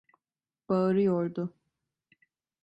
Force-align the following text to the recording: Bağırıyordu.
Bağırıyordu. 0.69 1.53